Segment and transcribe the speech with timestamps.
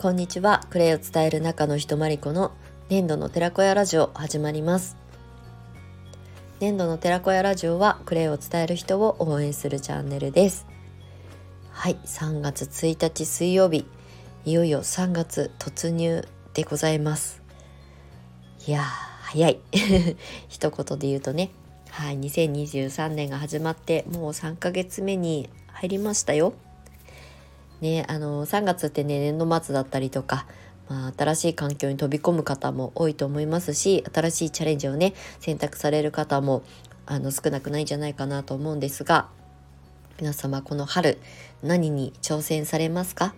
[0.00, 0.60] こんにちは。
[0.70, 2.52] クレイを伝える中の人まりこの
[2.88, 4.96] 粘土の寺子屋ラジオ始まります。
[6.60, 10.68] 粘土の寺子屋ラジオはクレイを伝える人を応援するチャンネルです。
[11.72, 13.86] はい3月1日水曜日。
[14.44, 17.42] いよいよ3月突入でございます。
[18.68, 19.58] いやー早い。
[20.46, 21.50] 一言で言うとね。
[21.90, 26.52] はい2023年が始まってもう3ヶ月目に入りましたよ。
[27.80, 30.46] ねあの3月ってね年度末だったりとか
[30.88, 36.62] まあ、新しい環境に飛び込む方も多いと思いますし新しいチャレンジをね選択される方も
[37.04, 39.28] あの少なくないんじゃないかなと思うんですが
[40.18, 41.18] 皆様この春
[41.62, 43.34] 何に挑戦されますか？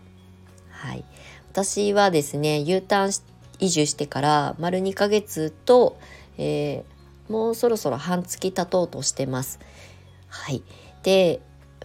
[0.71, 1.05] はい
[1.51, 3.25] 私はですね U ターン
[3.59, 5.99] 移住してから丸2ヶ月と、
[6.39, 9.61] えー、もうそろそろ半月経とうとしてます。
[10.29, 10.63] はい。
[11.03, 11.41] で、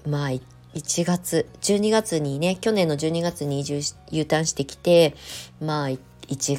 [0.08, 0.30] まあ、
[0.76, 5.16] 1月12月にね去年の12月に移住し U ターンしてきて
[5.62, 6.00] まあ1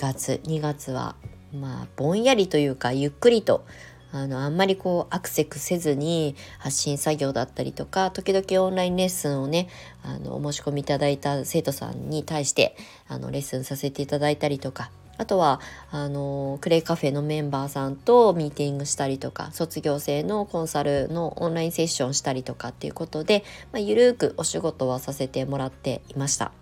[0.00, 1.17] 月2月は
[1.53, 3.64] まあぼんやりというかゆっくりと
[4.12, 9.69] あのあんまりこうアクセクせずに発信作業だったりとか時々オンラインレッスンをね
[10.03, 12.77] あのお申し込みいただいた生徒さんに対して
[13.09, 26.53] あのレッスンさせていただいたりとかあとはあのクレイカフェのメンバーさんとミーティングしたりとか卒業生のコンサルのオンラインセッションしたりとかっていうことで、まあ、ゆるーくお仕事はさせてもらっていました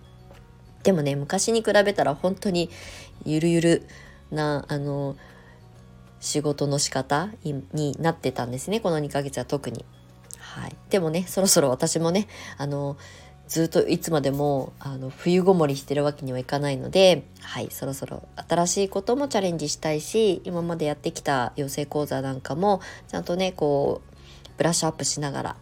[0.82, 2.70] でもね昔に比べたら本当に
[3.24, 3.82] ゆるゆる
[4.30, 5.16] なあの
[6.20, 9.84] 仕事の仕方になってたんですねこの2ヶ月は特に。
[10.38, 12.96] はい、でもねそろそろ私もねあの
[13.46, 24.14] ずっといつまでもあの冬ごもりしてるわけにはいかないので、はい、そろそろ新しいこともチャレンジしたいし今までやってきた養成講座なんかもちゃんとねこう
[24.56, 25.56] ブラッシュアップしながら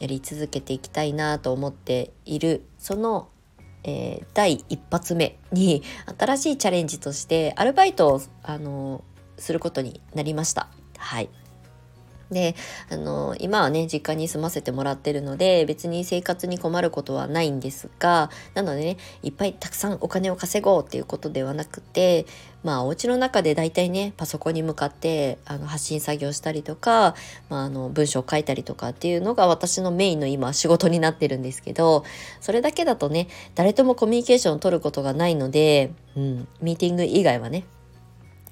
[0.00, 3.28] やり続けていきたいなと思っているその、
[3.84, 5.82] えー、第一発目に
[6.18, 9.02] 新しいチャレンジとしてアルバイトをあの
[9.38, 10.68] することになりました。
[10.98, 11.28] はい
[12.34, 12.54] で
[12.90, 22.26] あの今はね実家に住ませてもらってるので別に生活に困ることはないんですがなのでねいっぱいたくさんお金を稼ごうっていうことではなくて
[22.62, 27.14] まあお家の中で大体ねパソコンに向かってあの発信作業したりとか、
[27.48, 32.04] まあ、あの文章を書いたりとかっていうのが私のメインの今仕事になってるんですけど
[32.40, 37.64] それだけだとね誰ともコミュニケーションを取ることがないので、うん、ミーティング以外はね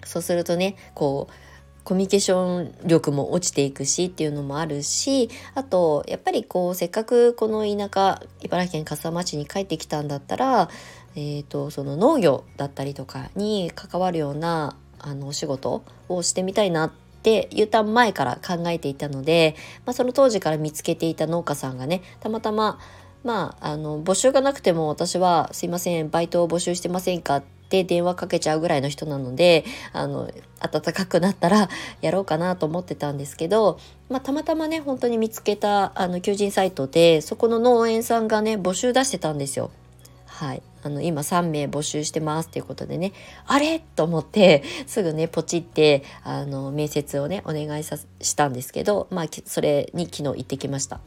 [0.04, 1.51] そうするとねこう
[1.84, 10.68] コミュニケーション力も落ちていくしっていうのもあるしあとやっぱりこうせっかくこの田舎茨城県笠間町に帰ってきたんだったら、
[11.16, 16.92] えーと、その農業だったりとかに関わるようなあのお仕事をしてみたいなっ
[17.22, 22.78] て U ターン前から考えていたので、まあ、その当時から見つけていた農家さんがねたまたま
[23.24, 27.42] まあ、あの募集がなくても私は「すいませんバイトを募集してませんか?」
[27.72, 31.70] て電話かけちゃうぐらいの人なのであの暖かくなったら
[32.02, 33.78] やろうかなと思ってたんですけど、
[34.10, 39.70] まあ、たまたまね本当に見つけたあの求人サイトでそこの農園さんがね募集出してたんですよ。
[40.26, 43.12] はい、あの今3名募集してますっていうことでね
[43.46, 43.78] あれ？
[43.78, 51.00] と思ってすぐねポチってあの面接をねお願いさしたんですけどまあそれに昨日行ってきました。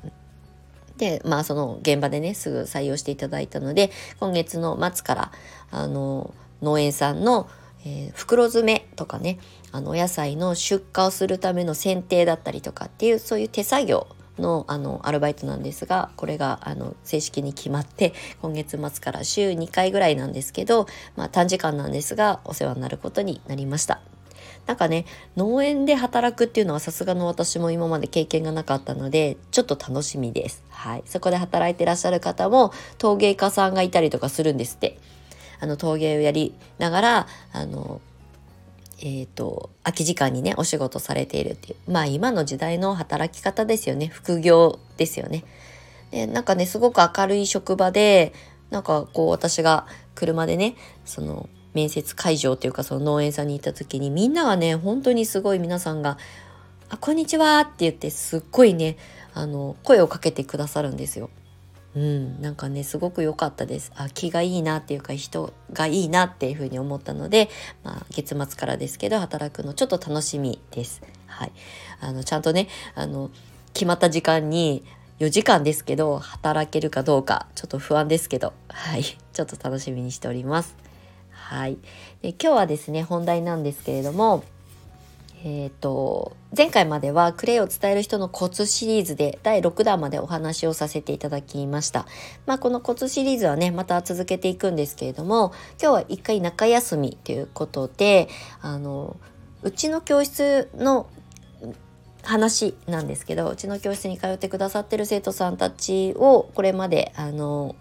[0.97, 5.31] でまあその現場でねすぐ採用していただいたので今月の末から
[5.71, 6.33] あの
[6.65, 7.47] 農園さんの、
[7.85, 9.39] えー、袋詰めとかね
[9.71, 24.01] あのお野菜の出荷をするための剪定だったりとかっていうそういう手作業のあのアルバイトなんですがこれがあの正式に決まって今月末から週2回ぐらいなんですけど、まあ、短時間なんですがお世話になることになりました。
[24.65, 25.05] なんかね
[25.37, 30.63] 農園で働くっていうのはさすがの私も今まで経験がなかったのでちょっと楽しみです。
[30.69, 34.97] はい、そこで働いてらっしゃる方も陶芸家さんがいたりとかするんですって。
[35.59, 38.01] あの陶芸をやりながらあの
[38.99, 45.43] えーと、空き時間にねお仕事されているっていうまあ今の時代の働き方ですよね副業ですよね。
[46.11, 48.33] でなんかねすごく明るい職場で
[48.69, 49.85] なんかこう私が
[50.15, 56.17] 車でねその面接会場というかその農園さんに行った時にみんながね本当にすごい皆さんが
[56.89, 58.97] 「あこんにちは」って言ってすっごいね
[59.33, 61.29] あの声をかけてくださるんですよ。
[61.95, 67.49] うん、なんかねすごく良かったですあ気がいいなっていうか人がいいなっていうふうに思ったので、
[67.83, 71.01] まあ、月末からですけど働くのちょっと楽しみです。
[71.27, 71.51] はい、
[72.01, 73.31] あのちゃんとねあの
[73.73, 74.83] 決まった時間に
[75.19, 80.75] 4時間ですけど働けるかどうかちょっと不安ですけどはいちょっと楽しみにしております。
[81.31, 81.77] はい、
[82.21, 84.43] で今日はですね本題なんですけれども
[85.47, 92.07] え、ー、と前回まではクレイを伝える人のコツシリーズで第6弾までお話をさせていただきました。
[92.47, 98.27] まあこのコツシリーズはね、また続けていくんですけれども、今日は一回中休みということで、
[98.61, 99.17] あの、
[99.61, 101.07] うちの教室の
[102.23, 107.75] 話なんですけど、うちの教室に通ってくださってる生徒さんたちをこれまであの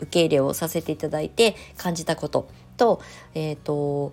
[0.00, 3.00] 受け入れをさせていただいて感じたことと、
[3.34, 4.12] えっ、ー、と、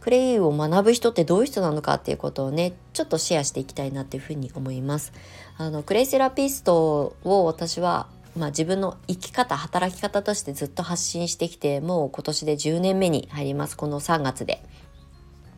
[0.00, 5.12] クレイを学ぶ人ってどういう人なのかっていうことをねちょっとシェアしていきたいなっていうふうに思います
[5.56, 8.06] あのクレイセラピストを私は
[8.36, 14.62] まあ、自分の生き方働き方としてずっと発信してきてもう今年で10年目に入りますこの3月で。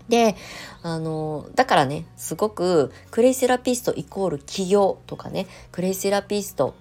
[0.09, 0.35] で
[0.83, 6.75] あのだからねすごくクレイセラピストイコール企業とかねクレイセラピスト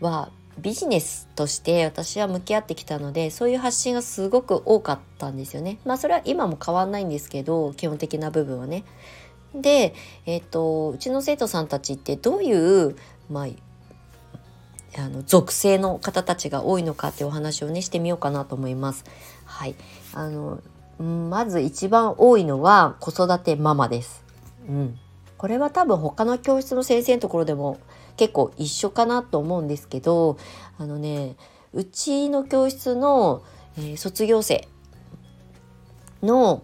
[0.00, 5.78] はビジネスとして私は向き合ってきたのでそういう発信がすごく多かったんですよね。
[5.84, 8.84] まあそれは今も変わんないんですけど基本的な部分はね。
[9.54, 9.94] で、
[10.26, 12.96] えっ、ー、とうちの生徒さんたちってどういう、
[13.30, 19.04] まあ、あの属性の方たちが多いのかってお話をねしてみようかなと思います。
[19.44, 19.74] はい、
[20.14, 20.60] あの
[21.02, 24.22] まず一番多いのは子育てママです。
[24.68, 24.98] うん、
[25.38, 27.78] これは多分他の教室の先生のところでも
[28.22, 30.38] 結構一緒かなと思うんですけど
[30.78, 31.34] あのね
[31.72, 33.42] うちの教室の、
[33.76, 34.68] えー、卒業生
[36.22, 36.62] の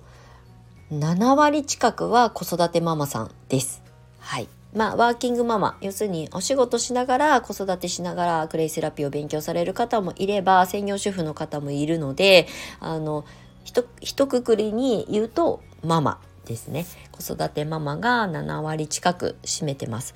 [0.93, 3.83] 7割近くは子育てママさんです。
[4.21, 4.49] はい。
[4.73, 12.47] まあ、ワーキングママ、要するにお仕事しながら子育てしながらクレイセラピーを勉強される方もいれば、専業主婦の方もいるので、
[12.79, 13.25] あの、
[13.65, 16.87] ひと、ひとくくりに言うとママですね。
[17.13, 20.15] 子育てママが7割近く占めてます。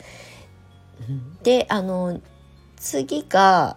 [1.43, 2.21] であの
[2.77, 3.77] 次が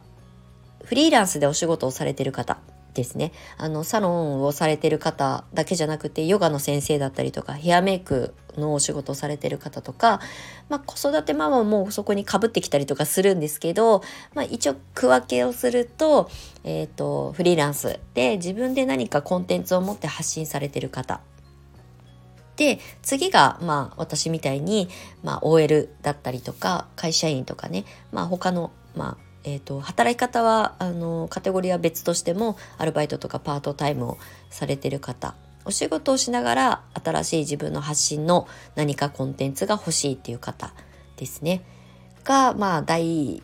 [0.83, 2.57] フリーランスでお仕事をされてる方
[2.93, 3.33] ですね。
[3.57, 10.21] あのサロンをされてる方だけじゃなくてヨガの先生だったりとかヘアメイクのお仕事をされてる方とか、
[10.69, 14.01] まあ、子育てママもそこにかぶってきたりとかするんですけど、
[14.33, 16.29] まあ、一応区分けをすると,、
[16.63, 21.19] えーとフリーランスで自分で何かコンテンツを持って発信されてる方。
[22.57, 24.89] で次がまあ私みたいに、
[25.23, 34.17] まあ、OL だったりとか会社員とかね、まあ、他の、まあえーと、働き方はあのカテゴリーは別としてもアルバイトとかパートタイムを
[34.49, 35.35] されてる方。
[35.67, 40.73] お仕事をしながら新しい自分の発信の何かコンテンツが欲しいっていう方
[41.17, 41.63] ですね。
[42.23, 43.41] がまあ第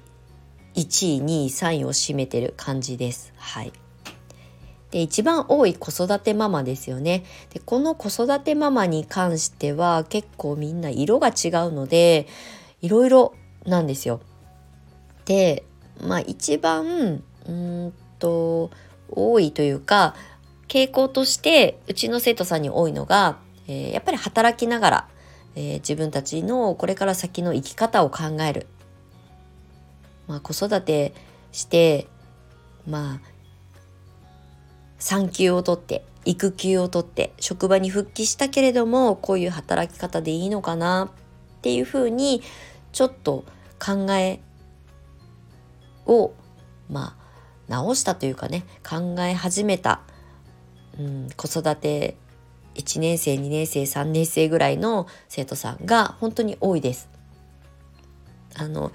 [0.75, 3.33] 1位2位3位を占めてる感じです。
[3.37, 3.73] はい。
[4.91, 7.23] で一番多い子育てママですよね
[7.53, 11.33] でこの子育てママに関しては結構みんな色が違う
[11.71, 12.27] ので
[12.81, 13.33] いろいろ
[13.65, 14.21] なんですよ。
[15.25, 15.63] で
[16.01, 18.71] まあ一番うんと
[19.09, 20.15] 多いというか
[20.67, 23.37] 傾向としてうちの生徒さんに多いのが、
[23.67, 25.07] えー、やっぱり働きながら、
[25.55, 28.67] えー、自分たちのこれから先の生き方を考える。
[30.27, 31.13] まあ、子育て
[31.51, 32.07] して
[32.87, 33.30] まあ
[35.01, 41.11] 産休を取って育休を取って職場に復帰したけれどもこういう働き方でいいのかな
[41.57, 42.43] っていうふうに
[42.91, 43.43] ちょっと
[43.83, 44.39] 考え
[46.05, 46.33] を
[46.87, 47.21] まあ
[47.67, 50.01] 直したというかね考え始めた、
[50.99, 52.15] うん、子育て
[52.75, 57.09] 1年生2年生3年生ぐらいの生徒さんが本当に多いです。
[58.55, 58.91] あの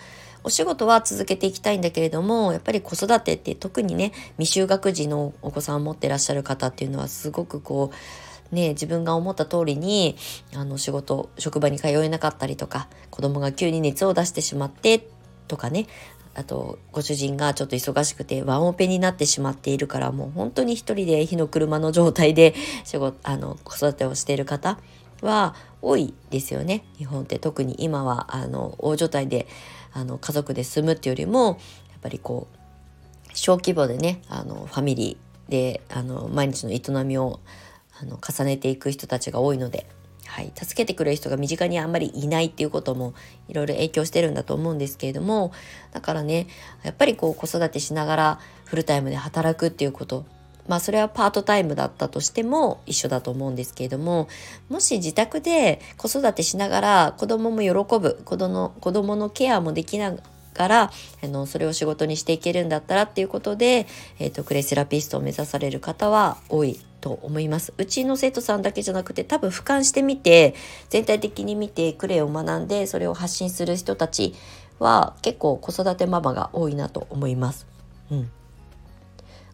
[0.46, 10.14] お仕事は続けていきたいんだけれどもやっぱり子育てって特にね未就学児のお子さんを持ってらっしゃる方っていうのはすごくこうね、自分が思った通りに
[10.54, 15.08] あの仕事職場に通えなかったりとか子供が急に熱を出してしまって
[15.48, 15.88] とかね
[16.32, 24.78] あとご主人がちょっと忙しくてワンオペになってしまっているからもう本当に一人で火の車の状態で仕事あの子育てをしている方
[25.22, 27.38] は多いですよね日本って。
[27.38, 29.46] 特に今はあの大所帯で
[29.96, 31.56] あの家族で住むっていうよりもやっ
[32.02, 32.56] ぱりこう
[33.32, 37.40] 小規模でねあのファミリーであの毎日の営みを
[37.98, 39.86] あの重ねていく人たちが多いので、
[40.26, 43.14] はい、助けてくれる人が身近にあんまりいないっていうことも
[43.48, 45.52] いろいろ影響してるんだと思うんですけれども
[45.92, 46.46] だからね
[46.82, 50.26] やっぱりこう子育てしながらフルタイムで働くっていうこと
[50.68, 54.28] まあそれはパートタイムだったとしても一緒だと思うんですけれども
[54.68, 60.14] もし自宅で子育てしながら子供も喜ぶ子供子供のケアもできな
[60.54, 60.90] がら
[61.22, 63.86] あのそれを仕事にしていけるんだったらっていうことで、
[64.18, 67.72] えーと、クレイセラピストを目指される方は多いと思います。
[67.76, 70.54] うちの生徒さんだけじゃなくて多分俯瞰してみて
[70.88, 74.34] 全体的に見てクレイを学んでそれを発信する人たち
[74.78, 77.66] は結構子育てママが多いなと思います。
[78.10, 78.30] うん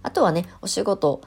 [0.03, 1.21] あとはねお仕事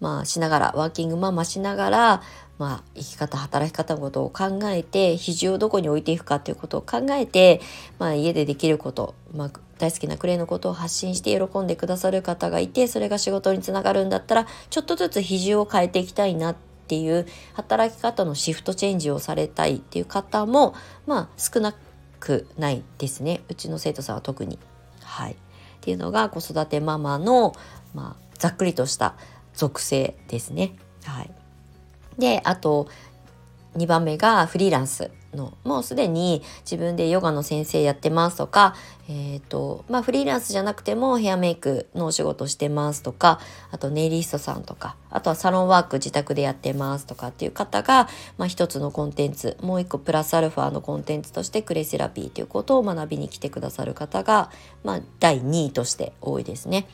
[0.00, 2.22] まあしながらワーキングママしながら
[2.62, 7.60] まあ、生き方働き方のことを考えて肘をどこに置いていくかということを考えて、
[7.98, 21.74] まあ、家でできること、まあ、大好きなクレイのことを発信して喜んでくださる方がいてそれが仕事につながるんだったらちょっとずつ肘を変えていきたいなっていう働き方のシフトチェンジをされたいっていう方も、まあ、少な
[22.20, 24.60] くないですねうちの生徒さんは特に。
[25.02, 25.36] はい、
[25.82, 27.54] っていうのが子育てママの、
[27.92, 29.16] まあ、ざっくりとした
[29.52, 30.76] 属性ですね。
[31.02, 31.30] はい、
[32.18, 32.86] であと
[33.76, 38.74] 2番目がフリーランスのもうすでに自分でヨガの先生やってますとか、
[39.08, 48.08] えーとまあ、フリーランスじゃなくてもヘアメイクのお仕事してますとかあとネイリストさんとかあとはサロンワーク自宅でやってますとかっていう方が、
[48.38, 54.50] まあ、一つのコンテンツもう一個プラスアルファのコンテンツとしてクレセラピーということを学びに来てくださる方が、
[54.84, 56.86] まあ、第2位として多いですね。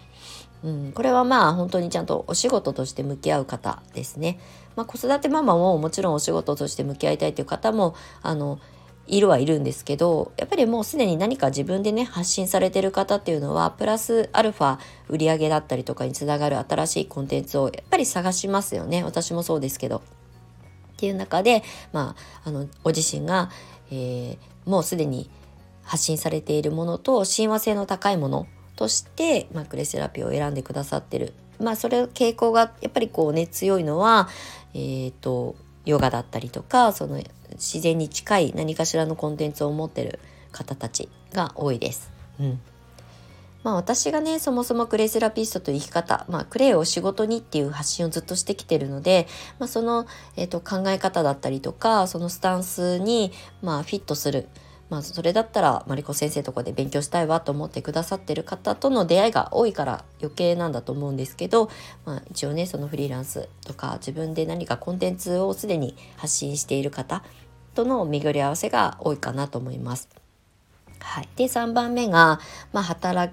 [0.65, 4.41] うん、これはまあ本当にちゃんとお仕事として向き合う方ですね。
[4.77, 8.61] まあ、子育てママももちろんお仕事として向き合いたいという方もあの
[9.09, 20.03] いるはいるんですけどやっぱりもうすでに何か自分でね発信されてる方っていうのはプラスアルファ売り上げだったりとかにつながる新しいコンテンツをやっぱり探しますよね私もそうですけど。
[20.99, 21.63] っていう中で、
[21.93, 23.51] まあ、あのご自身が、
[23.93, 24.39] えー、
[24.69, 25.31] もうすでに
[25.85, 31.35] 発信されているものと親和性の高いものとして、まあ、クレセラピーを選んでくださってる。
[31.59, 34.29] まあそれ傾向がやっぱりこうね強いのは
[34.73, 37.21] えっ、ー、とヨガだったりとかその
[37.55, 40.21] 自然に近い何かしらのコンテンツを持ってる
[40.53, 42.13] 方たちが多いです。
[42.39, 42.61] うん。
[43.65, 49.27] まあ、私がねそもそもクレイセラピストという生き方、まあ、クレイを仕事にっていう発信をずっとしてきてるので、
[49.59, 50.07] まあ、その、
[50.37, 54.47] えーと考え方だったりとかそのスタンスに、まあ、フィットする
[54.91, 61.71] まあ、それだったらマリコ先生とかで勉強したいわと思ってくださってる方との出会いが多いから余計なんだと思うんですけど、
[62.07, 67.23] まあ、一応ねそのフリーランスとか自分で何かコンテンツをすでに発信している方
[67.75, 70.09] との巡り合わせが多いかなと思います。
[71.01, 72.41] はい、で3番目が、
[72.73, 73.33] まあ、働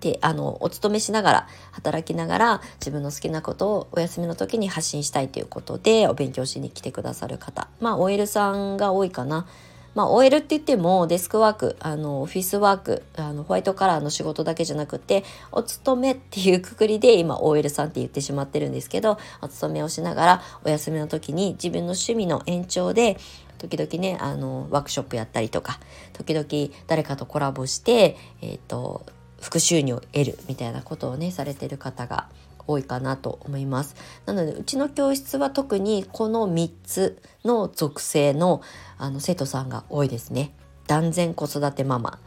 [0.00, 7.68] てあのお勤めしながら働きながら自分の好きなことをお休みの時に発信したいということでお勉強しに来てくださる方。
[7.80, 9.46] まあ OL さんが多いかな。
[9.94, 23.18] まあ、OL って言ってもデスクワークあのオフィスワークあのホワイトカラーの仕事だけじゃなくてお勤めっていうくくりで今 OL さんって言ってしまってるんですけどお勤めをしながらお休みの時に自分の趣味の延長で
[23.58, 25.80] 時々ねあのワークショップやったりとか
[26.12, 29.06] 時々誰かとコラボして、えーと、と
[29.40, 32.28] 副収入を得るみたいなことをねされてる方が
[32.66, 33.96] 多いかなと思います。
[34.26, 38.62] なのでうちの教室は特にこの3つの属性の
[38.98, 40.54] あの生徒さんが多いですね。
[40.86, 42.18] 断然子育てママ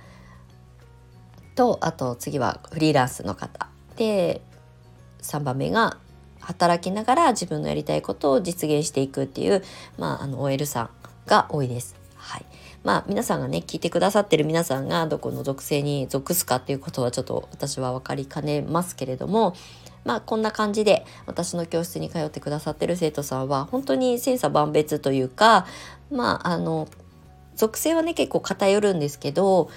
[1.55, 4.41] とあと次はフリーランスの方で
[5.21, 5.97] 3番目が
[6.39, 9.63] 働きながら自分のやりたいことを実現していくっていう、
[9.97, 10.89] まあ、あの OL さん
[11.25, 11.95] が多いです。
[12.15, 12.45] はい、
[12.83, 19.55] まあ皆さんがね聞いてくださってる皆さんがどこの属性に属すかっていうことはちょっと私は分かりかねますけれども
[20.05, 25.65] まあこんな感じで私の教室に通ってくださってる生徒さんは本当に千差万別というか
[26.11, 26.87] まああの
[27.55, 29.69] 属性はね結構偏るんですけど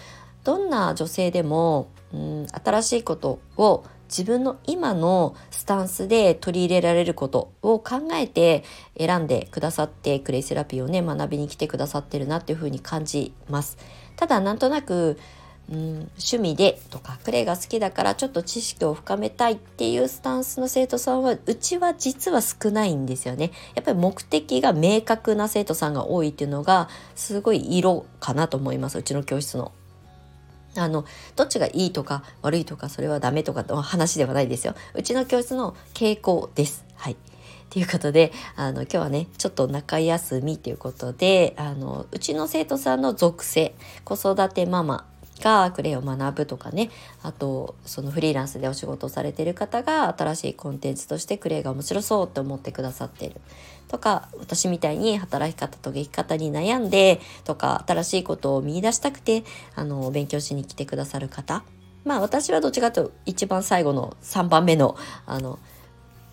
[0.44, 8.62] どんな女性でも、うん、新しいことを自分の今のスタンスで取り入れられることを考えて
[8.96, 13.76] 選んでくださってクレイセラピーをね学びに来てくださってるなっていうふうに感じます。
[14.14, 15.18] ただなんとなく
[15.68, 15.78] うん、
[16.18, 23.50] 趣味でとかクレイが好きだからちょっと知識を深めたいっていうスタンスの生徒さんはうちは実は少ないんですよね。
[23.74, 29.72] やっぱり目的が明確な生徒さんが多いっていうのがすごい色かなと思いますうちの教室の。
[30.78, 31.06] あの
[31.36, 34.74] どっちがいいとか悪いとかそれはダメとかの話ではないですよ。
[34.94, 36.84] うちの教室の傾向です。
[36.94, 37.16] はい。
[37.70, 45.04] ということであの今日はねちょっと中休みということであのうちの生徒さんの属性子育てママ
[45.40, 46.90] がクレイを学ぶとかね。
[47.22, 53.40] あとそのフリーランスでお仕事をされてる方が新しいコンテンツとしてクレイが面白そうって思ってくださってる。
[53.88, 61.62] とか私みたいに働き方と生き方に悩んでとか新しいことを見出したくてあの勉強しに来てくださる方。
[62.04, 65.58] まあ私はどっちかというと一番最後の3番目のあの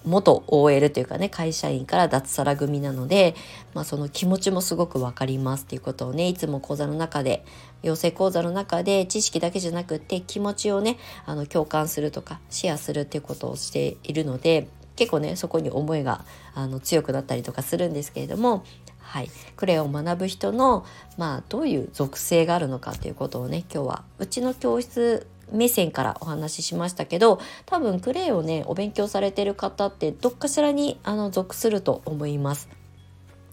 [0.05, 3.35] 元 OL というかね会社員から脱サラ組なので、
[3.73, 7.45] まあ、その気持ちもすごく分かりますっていうことをねいつも講座の中で
[7.81, 18.63] 養成講座の中で知識だけじゃなくって気持ちをねあの共感するとかシェアするっていうことをしているので結構ねそこに思いがあの強くなったりとかするんですけれども
[19.03, 20.85] はい、クレを学ぶ人の、
[21.17, 32.69] まあ、どういう属性があるのかということをね今日はうちの教室目線からお話ししましたけど多分クレイをねお勉強されてる方ってどっかしらにあの属すると思います。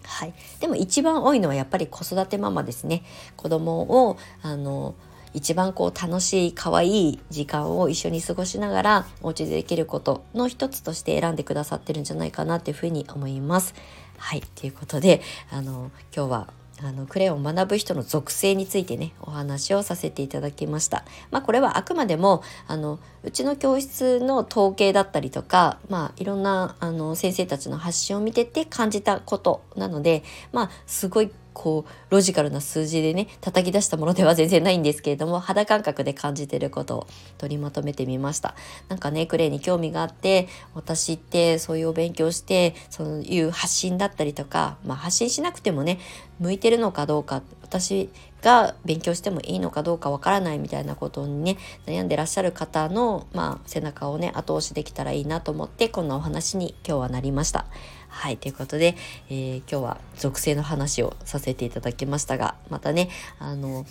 [0.02, 3.04] はい、でも一番多いのはやっぱり子育てママですね
[3.37, 4.94] 子供をあの
[5.35, 13.75] 一番こう楽しい可愛い時間を一緒に過ごしながらお家でできることの一つとして選んでくださってるんじゃないかなっていうふうに思います。
[14.18, 16.49] はいということであの今日は
[16.82, 21.04] あのクレヨンを学ぶ人の属性についてねお話をさせていただきました。
[21.30, 30.22] まあ、これはあくまでもあのうちの教室の統計だったりとか、まあ、いろんなあの先生たちの発信を見てて感じたことなので、
[30.52, 31.30] まあ、すごい
[31.61, 38.55] こうロジカルな数字でね叩き出したものでは全然ないんですけれども肌感覚で感じてることを取りまとめてみました
[38.88, 45.99] なんかねクレイに興味があって私ってそういうお勉強してそういう発信だったりとか、まあ、発信しなくてもね
[46.38, 48.09] 向いてるのかどうか私
[48.40, 57.67] が勉強してもいいのかどうかわからないみたいなことにね悩んでらっしゃる方の、まあ、背中をね後押しできたらいいなと思ってこんなお話に今日はなりました。
[58.11, 58.97] はいということで、
[59.31, 63.87] えー、今日は属性の話をさせていただきましたがまたねあの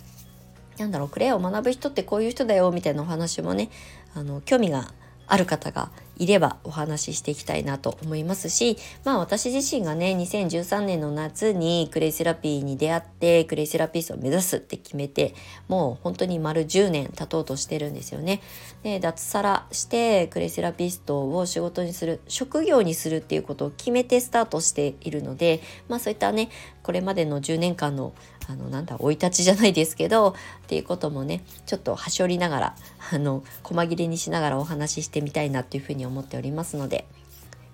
[0.77, 3.69] なんだろうクレアを学ぶ人ってこういう人だよみたいなお話もね
[4.13, 4.93] あの興味が
[5.27, 15.33] ある方がいればお話ししていきたいなと思いますしまあ私自身がね2013年の夏にクレイセラピーに出会ってクレイセラピストを目指すって決めて
[15.67, 18.41] もう本当に丸10年経とうとしてるんですよね。
[18.83, 26.49] で脱サラしてクレイセラピストを仕事にする職業にするっていうことを決めてスタートしているのでまあそういったね
[26.83, 28.13] これまでの10年間の
[28.49, 30.33] あのなんだ生い立ちじゃないですけどっ
[30.65, 32.75] ていうこともねちょっとはしょりながら
[33.13, 37.05] あの細切れにしながらお話ししてみたいなっていうふうに思っておりますので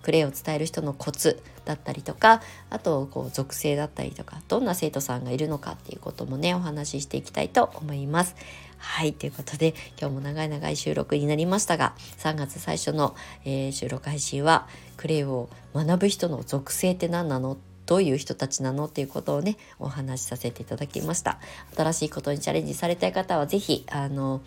[0.04, 8.36] クレイを伝える人のコツだったりとかあとこう属性だったりとかどんな生徒さんがいるのかっていうこともねお話ししていきたいと思います。
[8.78, 13.16] はいということで今日も長い長い収録になりましたが3月最初の、
[13.46, 17.58] えー、収録配信はクレイを学ぶ人の属性って何なの？
[17.88, 18.86] どういう人たちなの？
[18.86, 21.40] っていうことをねお話しさせていただきました。
[21.76, 24.42] 新しいことにチャレンジされたい方は是非あの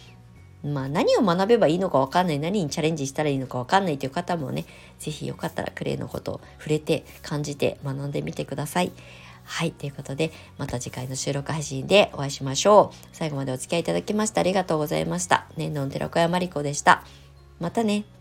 [0.65, 4.65] まあ何を学べばいいのか分かんない何にチャレンジしたらいいのか分かんないという方もね
[4.99, 8.93] 是非よかったらクレイのことを触れて感じて学んでみてください。
[9.45, 9.73] はい。
[9.73, 13.09] ということで、また次回の収録配信でお会いしましょう。
[13.13, 15.47] 最後までお付き合いいただきましてありがとうございました。
[15.57, 17.03] 年の寺小屋まりこでした。
[17.59, 18.18] またね。